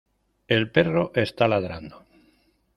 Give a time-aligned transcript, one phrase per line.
[0.47, 2.03] El perro está ladrando.